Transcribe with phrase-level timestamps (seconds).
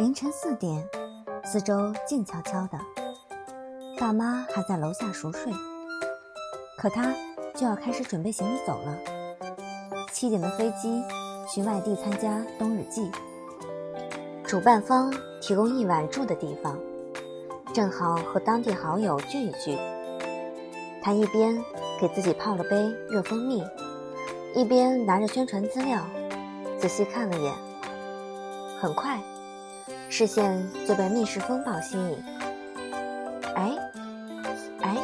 [0.00, 0.82] 凌晨四点，
[1.44, 2.78] 四周静悄悄的，
[3.98, 5.52] 爸妈还在楼下熟睡，
[6.78, 7.12] 可他
[7.54, 8.96] 就要开始准备行李走了。
[10.10, 11.02] 七点的飞机
[11.46, 13.10] 去外地参加冬日祭，
[14.42, 16.78] 主办方提供一晚住的地方，
[17.74, 19.76] 正好和当地好友聚一聚。
[21.02, 21.62] 他一边
[22.00, 22.74] 给自己泡了杯
[23.10, 23.62] 热蜂蜜，
[24.54, 26.00] 一边拿着宣传资料
[26.78, 27.54] 仔细看了眼，
[28.80, 29.20] 很快。
[30.12, 32.22] 视线就被密室风暴吸引。
[33.54, 33.72] 哎，
[34.82, 34.96] 哎，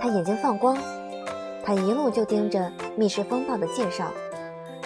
[0.00, 0.78] 他眼睛放光，
[1.64, 4.12] 他一路就盯着密室风暴的介绍，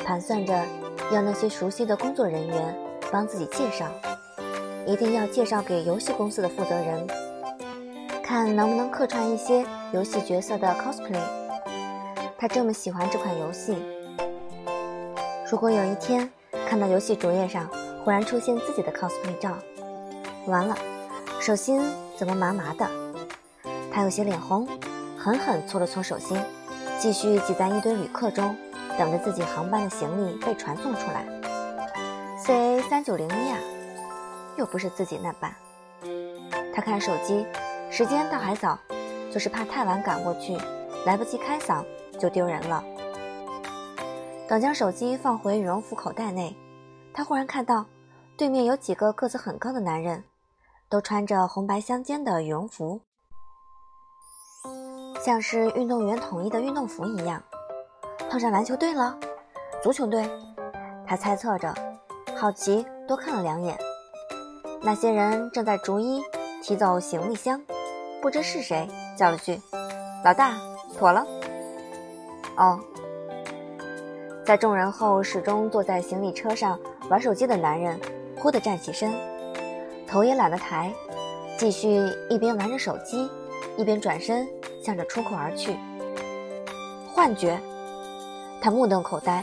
[0.06, 0.65] 盘算着
[1.12, 2.75] 要那些熟悉的工作人员
[3.12, 3.87] 帮自己介绍，
[4.87, 7.06] 一定要介绍给游戏公司的负责人，
[8.23, 11.20] 看能不能客串一些游戏角色的 cosplay。
[12.39, 13.77] 他这么喜欢这款游戏，
[15.48, 16.28] 如果有一天
[16.66, 17.69] 看到游戏主页上。
[18.05, 19.56] 忽然出现自己的 cosplay 照，
[20.47, 20.77] 完了，
[21.41, 21.81] 手心
[22.17, 22.89] 怎么麻麻的？
[23.92, 24.67] 他有些脸红，
[25.17, 26.36] 狠狠搓了搓手心，
[26.98, 28.56] 继续挤在一堆旅客中，
[28.98, 31.25] 等着自己航班的行李被传送出来。
[32.45, 33.58] CA 三九零一啊，
[34.56, 35.55] 又不是自己那班。
[36.75, 37.47] 他看手机，
[37.89, 38.77] 时间倒还早，
[39.30, 40.56] 就是怕太晚赶过去，
[41.06, 41.84] 来不及开嗓
[42.19, 42.83] 就丢人了。
[44.48, 46.56] 等将手机放回羽绒服口袋内。
[47.14, 47.84] 他忽然看到，
[48.36, 50.24] 对面有几个个子很高的男人，
[50.88, 53.00] 都穿着红白相间的羽绒服，
[55.22, 57.42] 像是运动员统一的运动服一样。
[58.30, 59.18] 碰上篮球队了，
[59.83, 60.28] 足球队，
[61.06, 61.74] 他猜测着，
[62.34, 63.78] 好奇多看了两眼。
[64.80, 66.22] 那些人正在逐一
[66.62, 67.62] 提走行李箱，
[68.22, 69.60] 不知是谁叫了句
[70.24, 70.55] ：“老大，
[70.96, 71.27] 妥了。”
[72.56, 72.80] 哦，
[74.53, 76.78] 在众人后，始终坐在行李车上。
[77.08, 77.98] 玩手机的男人
[78.36, 79.11] 忽地站起身，
[80.06, 80.92] 头也懒得抬，
[81.56, 83.30] 继续一边玩着手机，
[83.79, 84.46] 一边转身
[84.85, 85.74] 向着出口而去。
[87.14, 87.58] 幻觉，
[88.61, 89.42] 他目瞪口呆，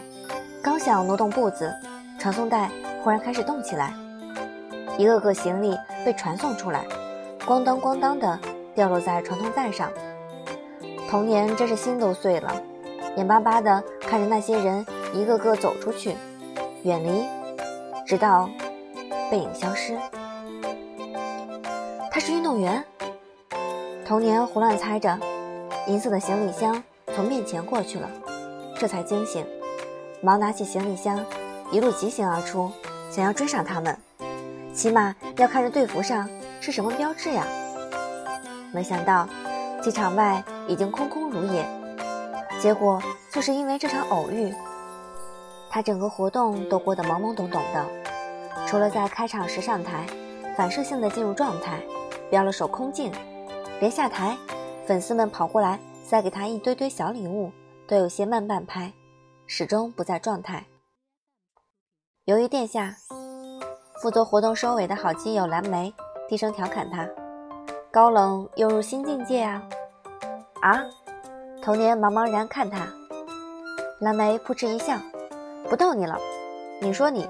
[0.62, 1.74] 刚想挪动步子，
[2.20, 2.70] 传送带
[3.04, 3.92] 忽然开始动起来，
[4.96, 6.86] 一个个行李被传送出来，
[7.48, 8.40] 咣当咣当的
[8.76, 9.92] 掉落在传送带上。
[11.10, 12.62] 童年真是心都碎了，
[13.18, 16.16] 眼巴巴的看着那些人一个个走出去，
[16.84, 17.26] 远离。
[18.06, 18.50] 直到
[19.30, 19.96] 背影消失，
[22.10, 22.84] 他是运动员。
[24.04, 25.16] 童年胡乱猜着，
[25.86, 26.84] 银色的行李箱
[27.14, 28.10] 从面前过去了，
[28.80, 29.46] 这才惊醒，
[30.22, 31.24] 忙拿起行李箱，
[31.72, 32.72] 一路疾行而出，
[33.12, 33.96] 想要追上他们，
[34.74, 36.28] 起码要看着队服上
[36.60, 37.46] 是什么标志呀。
[38.74, 39.30] 没想到
[39.84, 41.64] 机场外已经空空如也，
[42.60, 43.00] 结果
[43.32, 44.52] 就是因为这场偶遇，
[45.70, 47.86] 他整个活动都过得懵懵懂懂的。
[48.66, 50.06] 除了在开场时上台，
[50.58, 51.80] 反射性的进入状态，
[52.30, 53.12] 标了手空镜，
[53.80, 54.38] 连下台，
[54.86, 57.52] 粉丝们跑过来塞给他一堆堆小礼物，
[57.88, 58.92] 都有些慢半拍，
[59.48, 60.66] 始终不在状态。
[62.26, 62.96] 由于殿下
[64.02, 65.94] 负责活动收尾的好基友蓝莓
[66.28, 67.08] 低声调侃他
[67.92, 69.64] ：“高冷又入新境界啊！”
[70.62, 70.84] 啊！
[71.62, 72.88] 童年茫茫然看他，
[74.00, 74.98] 蓝莓扑哧一笑
[75.70, 76.18] ：“不逗你了，
[76.82, 77.30] 你说你。”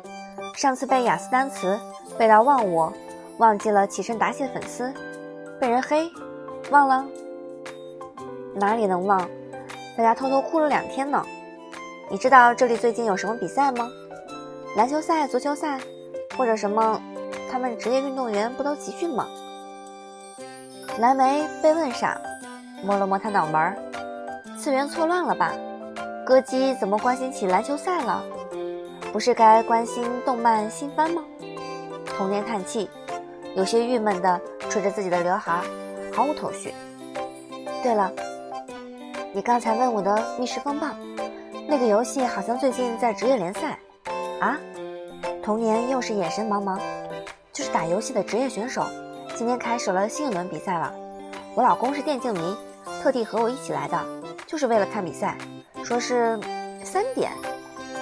[0.56, 1.80] 上次背雅思单词
[2.18, 2.92] 背到忘我，
[3.38, 4.94] 忘记了起身答谢粉丝，
[5.60, 6.10] 被人黑，
[6.70, 7.06] 忘了？
[8.56, 9.30] 哪里能忘？
[9.98, 11.24] 在家偷偷哭了两天呢。
[12.10, 13.90] 你知道这里最近有什么比赛吗？
[14.76, 15.80] 篮球赛、足球赛，
[16.38, 17.02] 或者什么？
[17.52, 19.28] 他们职业运动员不都集训吗？
[20.98, 22.20] 蓝莓被问傻，
[22.84, 23.78] 摸了摸他脑门儿，
[24.58, 25.54] 次元错乱了吧？
[26.30, 28.24] 歌姬怎么关心起篮球赛了？
[29.12, 31.24] 不是该关心动漫新番吗？
[32.06, 32.88] 童年叹气，
[33.56, 35.64] 有些郁闷的吹着自己的刘海，
[36.14, 36.72] 毫无头绪。
[37.82, 38.14] 对了，
[39.34, 40.86] 你刚才问我的《密室风暴》，
[41.68, 43.80] 那个游戏好像最近在职业联赛
[44.40, 44.56] 啊？
[45.42, 46.80] 童年又是眼神茫茫，
[47.52, 48.86] 就是打游戏的职业选手，
[49.36, 50.94] 今天开始了新一轮比赛了。
[51.56, 52.56] 我老公是电竞迷，
[53.02, 54.00] 特地和我一起来的，
[54.46, 55.36] 就是为了看比赛，
[55.84, 56.40] 说是
[56.84, 57.32] 三点。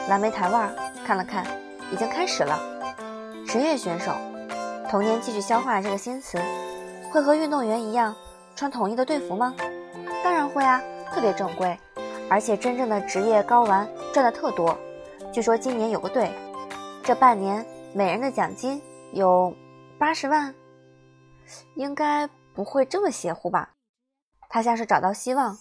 [0.10, 0.74] 蓝莓台腕
[1.06, 1.46] 看了看，
[1.92, 2.60] 已经开始了。
[3.48, 4.14] 职业选手，
[4.90, 6.38] 童年继续消化这个新词。
[7.12, 8.14] 会和运动员一样
[8.56, 9.56] 穿统一的队服吗？
[10.24, 10.82] 当然会啊，
[11.12, 11.78] 特别正规。
[12.30, 14.78] 而且真正的职业高玩赚的特多。
[15.32, 16.30] 据说今年有个队，
[17.02, 18.82] 这半年每人的奖金
[19.14, 19.56] 有
[19.98, 20.54] 八十万。
[21.76, 23.70] 应该不会这么邪乎吧？
[24.50, 25.58] 他像是找到希望，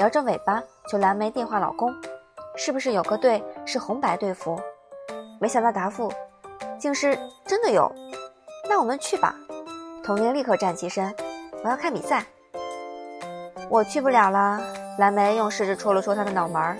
[0.00, 0.60] 摇着尾巴
[0.90, 1.94] 求蓝莓电话老公。
[2.56, 4.60] 是不是有个队是红白队服？
[5.40, 6.12] 没想到答复
[6.80, 7.16] 竟是
[7.46, 7.88] 真的有，
[8.68, 9.36] 那我们去吧。
[10.02, 11.14] 童年立刻站起身，
[11.62, 12.24] 我要看比赛。
[13.68, 14.60] 我去不了了。
[14.98, 16.76] 蓝莓用食指戳了戳他的脑门儿。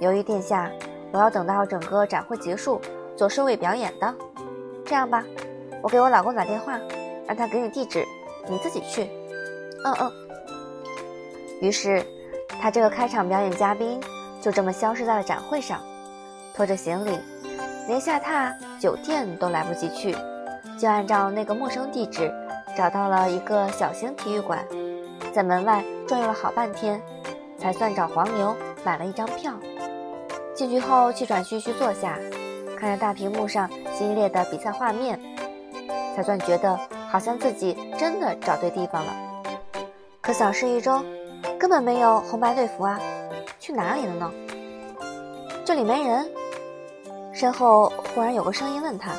[0.00, 0.70] 由于殿下，
[1.10, 2.78] 我要等到整个展会结束
[3.16, 4.14] 做收尾表演的。
[4.84, 5.24] 这样吧，
[5.82, 6.78] 我给我老公打电话，
[7.26, 8.04] 让他给你地址，
[8.50, 9.04] 你自己去。
[9.86, 10.12] 嗯嗯。
[11.62, 12.04] 于是，
[12.60, 14.00] 他这个开场表演嘉宾
[14.40, 15.80] 就这么消失在了展会上，
[16.54, 17.18] 拖着行李，
[17.88, 20.14] 连下榻酒店都来不及去，
[20.78, 22.32] 就按照那个陌生地址
[22.76, 24.64] 找到了一个小型体育馆，
[25.32, 27.00] 在门外转悠了好半天。
[27.60, 29.52] 才算找黄牛买了一张票，
[30.54, 32.18] 进去后气喘吁吁坐下，
[32.74, 35.20] 看着大屏幕上激烈的比赛画面，
[36.16, 36.80] 才算觉得
[37.10, 39.12] 好像自己真的找对地方了。
[40.22, 41.04] 可小事一周，
[41.58, 42.98] 根本没有红白队服啊，
[43.58, 44.32] 去哪里了呢？
[45.64, 46.28] 这里没人。
[47.32, 49.12] 身后忽然有个声音问他：“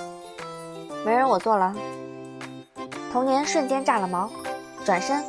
[1.06, 1.74] 没人，我坐了。”
[3.12, 4.30] 童年瞬间炸了毛，
[4.86, 5.24] 转身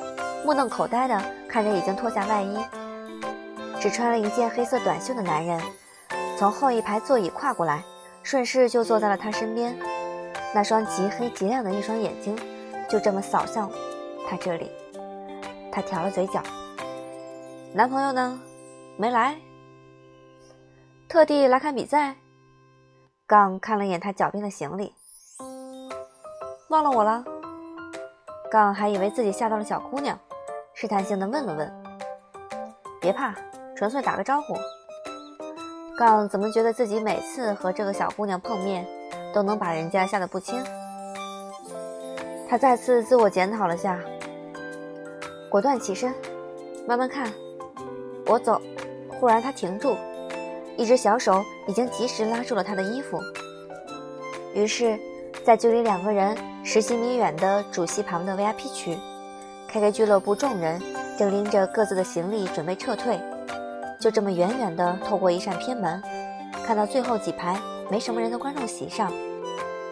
[0.45, 2.59] 目瞪口呆地看着已经脱下外衣。
[3.81, 5.61] 只穿了一件黑色短袖的男人，
[6.39, 7.83] 从后一排座椅跨过来，
[8.23, 9.77] 顺势就坐在了他身边。
[10.55, 12.37] 那双极黑极亮的一双眼睛，
[12.89, 13.71] 就这么扫向
[14.29, 14.71] 他这里。
[15.71, 16.43] 他挑了嘴角。
[17.75, 18.39] 男朋友呢？
[18.99, 19.35] 没来。
[21.09, 22.15] 特地来看比赛。
[23.27, 24.93] 杠看了眼他脚边的行李，
[26.69, 27.25] 忘了我了。
[28.51, 30.19] 杠还以为自己吓到了小姑娘，
[30.75, 31.73] 试探性的问了问。
[33.01, 33.35] 别怕。
[33.75, 34.55] 纯粹打个招呼。
[35.97, 38.87] 杠怎么觉得自己每次和这个小姑娘碰面，
[39.33, 40.63] 都能把人家吓得不轻？
[42.49, 43.99] 他再次自我检讨了下，
[45.51, 46.15] 果断起身，
[46.87, 47.33] 慢慢看，
[48.33, 48.59] 我走。
[49.21, 49.95] 忽然他停住，
[50.79, 53.21] 一只小手已经及时拉住了他的衣服。
[54.55, 54.99] 于是，
[55.45, 56.35] 在距离两个人
[56.65, 58.97] 十几米远的主席旁的 VIP 区
[59.69, 60.81] ，KK 俱乐部众人
[61.19, 63.21] 正拎着各自的行李准备撤退。
[64.01, 66.03] 就这么远远地透过一扇偏门，
[66.67, 69.13] 看到最后几排没什么人的观众席上，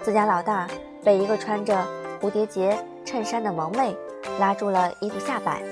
[0.03, 0.67] 自家老大
[1.05, 1.87] 被一个穿着
[2.21, 3.95] 蝴蝶结衬衫的萌妹
[4.41, 5.63] 拉住了衣服下摆。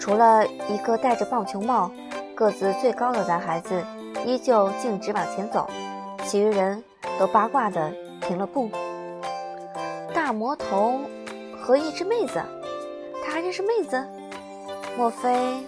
[0.00, 1.90] 除了一个戴着棒球帽、
[2.34, 3.84] 个子最高的男孩子
[4.24, 5.68] 依旧径直往前走，
[6.24, 6.82] 其余人
[7.18, 7.92] 都八卦地
[8.22, 8.70] 停了步。
[10.14, 11.02] 大魔头
[11.60, 12.42] 和一只妹子，
[13.22, 14.02] 他还认识妹子？
[14.96, 15.62] 莫非？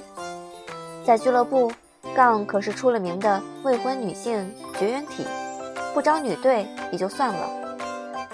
[1.05, 1.71] 在俱乐部，
[2.15, 5.27] 杠可是出了名的未婚女性绝缘体，
[5.93, 7.51] 不招女队也就算了，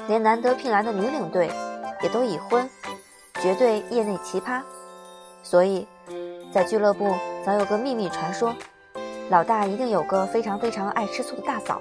[0.07, 1.51] 连难得聘来的女领队
[2.03, 2.71] 也都已婚，
[3.41, 4.63] 绝对业内奇葩。
[5.43, 5.87] 所以，
[6.53, 7.15] 在俱乐部
[7.45, 8.55] 早有个秘密传说，
[9.31, 11.81] 老大一定有个非常非常爱吃醋的大嫂。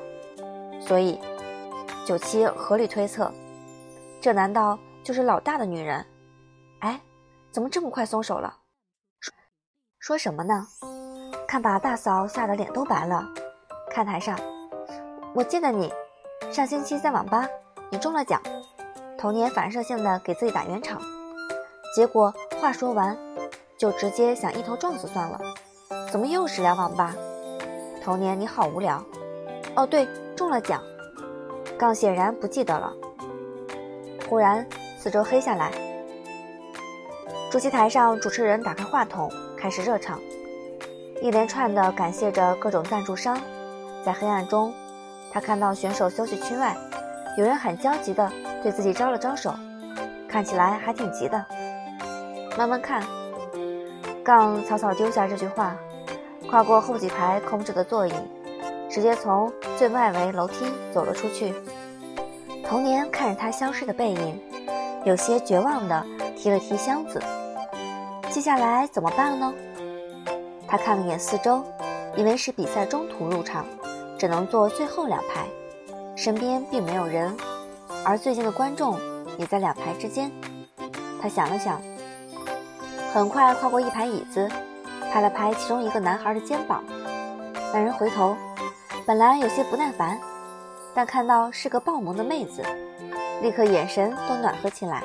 [0.80, 1.20] 所以，
[2.06, 3.32] 九七合理推测，
[4.22, 6.06] 这难道就是老大的女人？
[6.80, 7.02] 哎，
[7.52, 8.56] 怎么这么快松手了？
[10.00, 10.68] 说什么呢？
[11.48, 13.26] 看把大嫂吓得脸都白了。
[13.90, 14.38] 看台上，
[15.34, 15.92] 我记得你
[16.52, 17.46] 上星期在网吧，
[17.90, 18.42] 你中了奖。
[19.18, 21.02] 童年反射性的给自己打圆场，
[21.96, 23.18] 结果话说完，
[23.78, 25.40] 就直接想一头撞死算了。
[26.12, 27.16] 怎么又是聊网吧？
[28.04, 29.04] 童年你好无聊。
[29.76, 30.82] 哦对，中了奖。
[31.78, 32.92] 杠显然不记得了。
[34.28, 34.66] 忽然
[34.98, 35.72] 四周黑下来。
[37.52, 39.32] 主席台上，主持人打开话筒。
[39.56, 40.20] 开始热场，
[41.20, 43.40] 一连串的感谢着各种赞助商。
[44.06, 44.72] 在黑暗中，
[45.32, 46.78] 他看到选手休息区外，
[47.38, 48.32] 有人很焦急地
[48.62, 49.52] 对自己招了招手，
[50.30, 51.44] 看起来还挺急的。
[52.56, 53.04] 慢慢看，
[54.28, 55.74] 杠草草丢下这句话，
[56.50, 58.12] 跨过后几排空着的座椅，
[58.90, 61.54] 直接从最外围楼梯走了出去。
[62.62, 64.38] 童年看着他消失的背影，
[65.06, 66.06] 有些绝望地
[66.36, 67.24] 提了提箱子。
[68.30, 69.54] 接下来怎么办呢？
[70.68, 71.64] 他看了眼四周，
[72.18, 73.66] 因为是比赛中途入场，
[74.20, 75.48] 只能坐最后两排，
[76.18, 77.34] 身边并没有人，
[78.04, 79.00] 而最近的观众
[79.38, 80.30] 也在两排之间。
[81.22, 81.82] 他想了想，
[83.18, 84.48] 很快跨过一排椅子，
[85.12, 86.84] 拍了拍其中一个男孩的肩膀。
[87.74, 88.38] 那人回头，
[89.08, 90.20] 本来有些不耐烦，
[90.94, 92.62] 但看到是个爆萌的妹子，
[93.42, 95.02] 立刻眼神都暖和起来。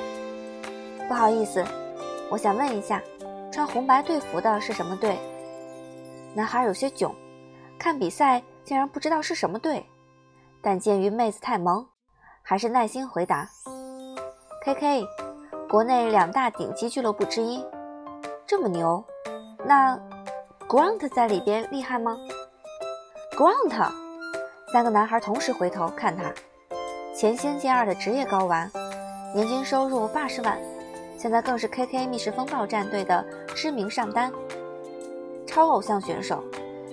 [1.08, 1.64] 不好意思。
[2.30, 3.00] 我想问一下，
[3.50, 5.18] 穿红白队服的是什么队？
[6.34, 7.14] 男孩有些囧，
[7.78, 9.86] 看比赛竟然不知道是什么队。
[10.60, 11.86] 但鉴于妹子太萌，
[12.42, 13.48] 还是耐心回答
[14.66, 15.06] ：“K K，
[15.66, 17.64] 国内两大顶级俱乐部之一，
[18.52, 19.02] 这么牛。
[19.64, 19.98] 那
[20.68, 22.14] Grant 在里边厉害吗
[23.34, 23.90] ？”Grant，
[24.70, 26.24] 三个男孩同时回头看他，
[27.16, 28.70] 前星剑二的职业睾丸，
[29.34, 30.58] 年均收入八十万，
[31.16, 34.30] 现在更是 KK 密室风暴战队的知名上单，
[35.46, 36.44] 超偶像选手，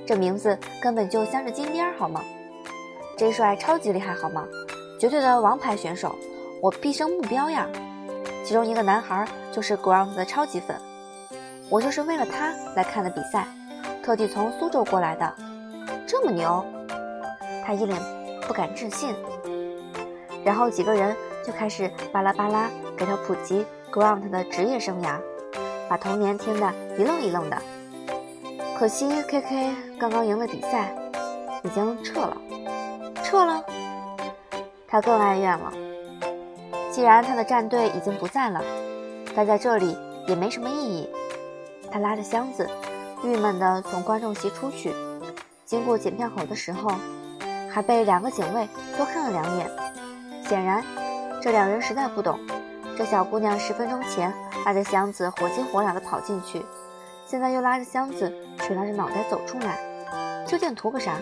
[0.08, 2.24] 这名字根本就镶着金边好吗
[3.18, 4.48] ？J 帅超级厉害好吗？
[4.98, 6.16] 绝对的王牌选手，
[6.62, 7.68] 我毕生目标呀！
[8.46, 10.78] 其中一个男孩就是 Grant 的超级粉，
[11.70, 13.48] 我就是为了他来看的比赛，
[14.04, 15.36] 特地从苏州过来的，
[16.08, 16.66] 这么牛！
[17.64, 18.02] 他一脸
[18.48, 19.16] 不敢置信。
[20.44, 25.20] 然后几个人就开始巴拉巴拉给他普及 Ground 的职业生涯，
[25.88, 27.58] 把童年听得一愣一愣的。
[28.78, 30.92] 可惜 KK 刚刚赢了比赛，
[31.64, 32.38] 已经撤了，
[33.24, 33.64] 撤了。
[34.88, 35.72] 他更哀怨了。
[36.90, 38.64] 既然他的战队已经不在了，
[39.36, 39.96] 待在这里
[40.28, 41.08] 也没什么意义。
[41.92, 42.70] 他拉着箱子，
[43.24, 44.94] 郁闷地从观众席出去。
[45.66, 46.92] 经过检票口的时候，
[47.70, 48.68] 还被两个警卫
[48.98, 49.70] 多看了两眼。
[50.48, 50.84] 显然，
[51.42, 52.40] 这两人实在不懂，
[52.98, 54.34] 这小姑娘十分钟前
[54.66, 56.66] 拉着箱子火急火燎地跑进去，
[57.26, 59.78] 现在又拉着箱子垂拉着脑袋走出来，
[60.48, 61.18] 究竟图个啥？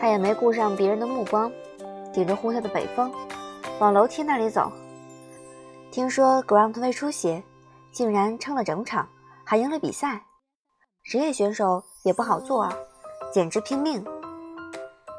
[0.00, 1.52] 她也没顾上别人的目光，
[2.12, 3.12] 顶着呼啸的北风，
[3.78, 4.72] 往楼梯那里走。
[5.90, 7.42] 听说 Grant 胃出血，
[7.92, 9.06] 竟然撑了整场，
[9.50, 10.26] 还赢了比赛。
[11.02, 12.76] 职业选手也不好做啊，
[13.32, 14.04] 简直拼命。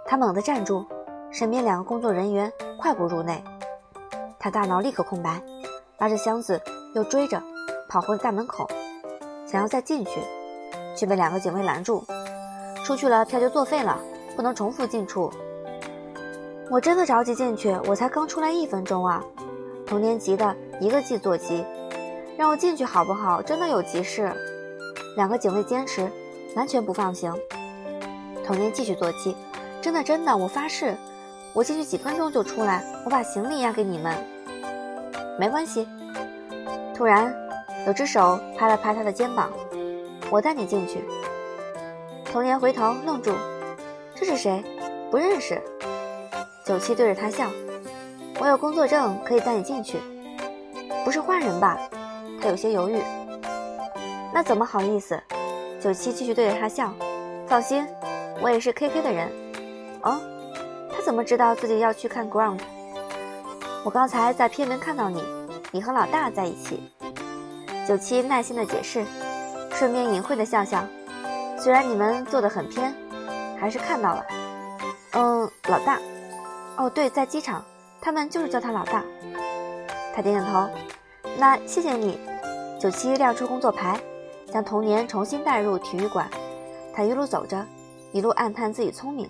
[0.06, 0.86] 他猛地站住。
[1.32, 3.44] 身边两个工作人员快步入内，
[4.40, 5.42] 他大脑立刻空白，
[6.00, 6.60] 拉着箱子
[6.96, 7.42] 又追着
[7.88, 8.68] 跑回了大门口，
[9.46, 10.20] 想要再进去，
[10.96, 12.04] 却被两个警卫拦住。
[12.84, 14.00] 出去了票就作废了，
[14.36, 15.32] 不能重复进出。
[16.70, 19.24] 我真的着急进去，我才刚出来一分钟啊！
[19.86, 21.64] 童年级的一个劲坐骑，
[22.40, 23.42] 让我进去好不好？
[23.42, 24.32] 真的有急事。
[25.18, 26.10] 两个警卫坚持，
[26.56, 27.36] 完全不放行。
[28.46, 29.36] 童年继续坐骑，
[29.82, 30.96] 真的真的，我发誓。
[31.52, 34.16] 我进去几分钟就出来，我把行李押给你们，
[35.38, 35.86] 没关系。
[36.96, 37.36] 突然，
[37.86, 39.52] 有只手拍了拍他的肩膀，
[40.30, 41.04] 我带你进去。
[42.24, 43.34] 童年回头愣住，
[44.16, 44.64] 这是谁？
[45.12, 45.62] 不认识。
[46.64, 47.52] 九七对着他笑，
[48.40, 50.00] 我有工作证可以带你进去，
[51.04, 51.78] 不是坏人吧？
[52.40, 53.02] 他有些犹豫。
[54.34, 55.22] 那怎么好意思？
[55.82, 56.94] 九七继续对着他笑，
[57.48, 57.86] 放心，
[58.42, 59.30] 我也是 KK 的人。
[60.04, 60.20] 哦。
[60.92, 62.60] 他怎么知道自己要去看 Ground？
[63.86, 65.24] 我刚才在片门看到你，
[65.72, 66.92] 你和老大在一起。
[67.88, 69.06] 九七耐心的解释，
[69.72, 70.84] 顺便隐晦的笑笑。
[71.58, 72.94] 虽然你们坐得很偏，
[73.58, 74.26] 还是看到了。
[75.14, 76.00] 嗯，老大。
[76.76, 77.64] 哦，对，在机场，
[78.02, 79.04] 他们就是叫他老大。
[80.14, 80.70] 他点点头。
[81.38, 82.20] 那谢谢你。
[82.80, 84.00] 九七亮出工作牌，
[84.52, 86.30] 将童年重新带入体育馆。
[86.94, 87.66] 他一路走着，
[88.12, 89.30] 一路暗叹自己聪明。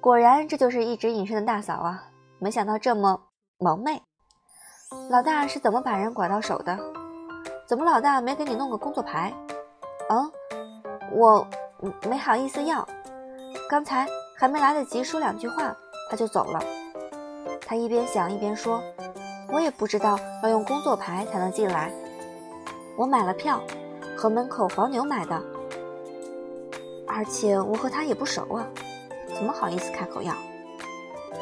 [0.00, 2.04] 果然，这就是一直隐身的大嫂啊！
[2.38, 3.20] 没想到这么
[3.58, 4.02] 萌妹。
[5.10, 6.78] 老大是怎么把人拐到手的？
[7.66, 9.34] 怎么老大没给你弄个工作牌？
[10.08, 10.30] 嗯，
[11.12, 11.46] 我
[12.08, 12.86] 没好意思要。
[13.68, 14.06] 刚才
[14.36, 15.76] 还没来得及说两句话，
[16.08, 16.62] 他就走了。
[17.66, 18.80] 他一边想一边说
[19.50, 21.90] ：“我也不知道要用工作牌才能进来。
[22.96, 23.60] 我买了票，
[24.16, 25.42] 和门口黄牛买的，
[27.06, 28.66] 而且我和他也不熟啊。”
[29.34, 30.34] 怎么好意思开口要？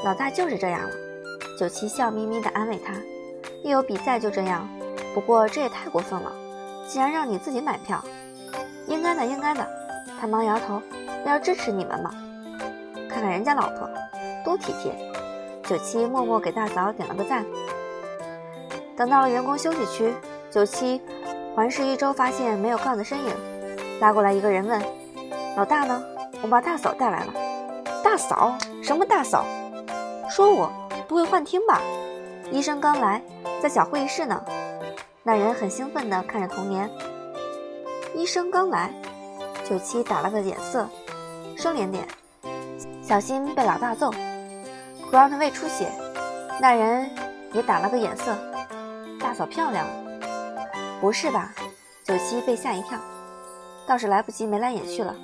[0.04, 0.90] 老大就是这样了。
[1.58, 2.92] 九七笑眯眯地安慰他
[3.64, 4.68] ：“一有比赛就这样。
[5.14, 6.30] 不过这也太过分了，
[6.86, 8.04] 竟然让你自己买票。
[8.86, 9.66] 应该的，应该的。”
[10.20, 10.82] 他忙摇头
[11.24, 12.10] ：“要支持你们嘛。
[13.08, 13.88] 看看人家老婆
[14.44, 14.94] 多体贴。”
[15.66, 17.44] 九七默默给大嫂点了个赞。
[18.96, 20.14] 等到了员工休息区，
[20.50, 21.00] 九七
[21.54, 23.34] 环视一周，发现没有杠的身影，
[24.00, 24.82] 拉过来一个人问
[25.56, 26.02] ：“老大呢？
[26.42, 27.34] 我把大嫂带来了。”
[28.02, 28.56] 大嫂？
[28.82, 29.44] 什么大嫂？
[30.30, 30.72] 说我
[31.06, 31.80] 不会幻听吧？
[32.50, 33.20] 医生刚来，
[33.60, 34.42] 在小会议室呢。
[35.22, 36.88] 那人很兴奋地看着童年。
[38.14, 38.90] 医生刚来，
[39.68, 40.88] 九七打了个眼色，
[41.56, 42.06] 生脸点，
[43.02, 44.10] 小心被老大揍。
[45.10, 45.90] Grant 胃出血，
[46.60, 47.10] 那人
[47.52, 48.34] 也打了个眼色。
[49.36, 49.86] 嫂漂亮，
[50.98, 51.52] 不是吧？
[52.02, 52.98] 九七被吓一跳，
[53.86, 55.14] 倒是来不及眉来眼去了。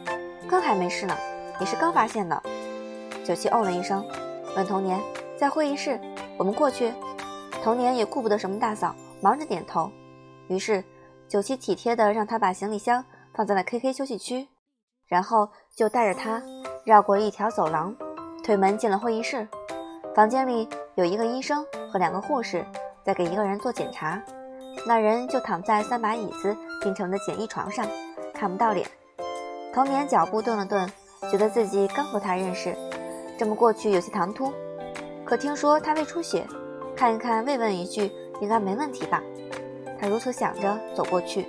[0.46, 1.16] 刚还没事呢，
[1.58, 2.42] 你是刚发现的。
[3.24, 4.06] 九七哦了一声，
[4.54, 5.00] 问童年
[5.38, 5.98] ：“在会议室，
[6.36, 6.92] 我们过去。”
[7.64, 9.90] 童年也顾不得什么大嫂，忙着点头。
[10.48, 10.84] 于是
[11.26, 13.02] 九七体贴的让他把行李箱
[13.32, 14.46] 放在了 KK 休息区，
[15.06, 16.42] 然后就带着他
[16.84, 17.96] 绕过一条走廊，
[18.44, 19.48] 推门进了会议室。
[20.14, 22.62] 房间里有一个医生和两个护士
[23.04, 24.20] 在给一个人做检查，
[24.86, 27.86] 那人就躺在三把椅子拼成的简易床上，
[28.32, 28.86] 看不到脸。
[29.74, 30.88] 童年脚步顿了顿，
[31.30, 32.76] 觉得自己刚和他认识。
[33.38, 34.52] 这么过去有些唐突，
[35.24, 36.46] 可听说他胃出血，
[36.94, 39.22] 看一看，慰问一句，应该没问题吧？
[40.00, 41.46] 他如此想着，走过去，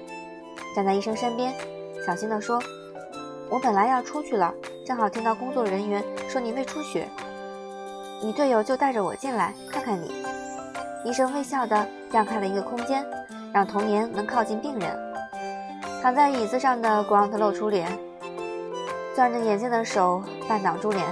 [0.75, 1.53] 站在医生身边，
[2.05, 2.59] 小心地说
[3.49, 4.53] ：“我本来要出去了，
[4.85, 7.07] 正好听到工作人员说你胃出血，
[8.23, 10.11] 你队友就带着我进来看看你。”
[11.03, 13.05] 医生微笑地让开了一个空间，
[13.53, 15.13] 让童年能靠近病人。
[16.01, 17.87] 躺在椅子上的 Grant 露出脸，
[19.15, 21.05] 攥着眼睛的手半挡住脸，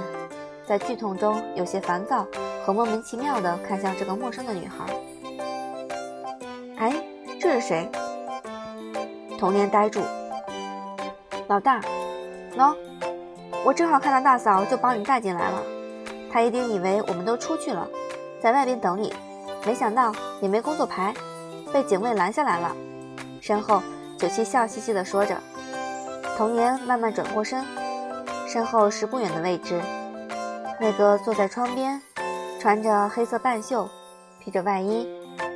[0.66, 2.26] 在剧痛中有些烦躁
[2.66, 4.86] 和莫名其妙地看向这个陌生的女孩。
[6.78, 6.94] 哎，
[7.40, 7.90] 这是谁？
[9.38, 10.02] 童年呆住。
[11.48, 11.82] 老大，
[12.56, 12.76] 喏，
[13.66, 15.62] 我正好看到大嫂，就把你带进来了。
[16.32, 17.88] 她一定以为我们都出去了，
[18.42, 19.14] 在外边等你。
[19.66, 21.14] 没想到也没工作牌，
[21.72, 22.76] 被警卫拦下来了。
[23.40, 23.82] 身后，
[24.18, 25.38] 九七笑嘻嘻地说着。
[26.38, 27.64] 童年慢慢转过身，
[28.48, 29.80] 身后是不远的位置，
[30.80, 32.02] 那个坐在窗边，
[32.60, 33.88] 穿着黑色半袖，
[34.40, 35.08] 披着外衣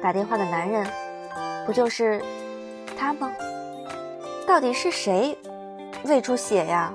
[0.04, 0.86] 打电话的男人，
[1.66, 2.22] 不就是
[2.98, 3.32] 他吗？
[4.46, 5.36] 到底是谁
[6.04, 6.94] 胃出血呀？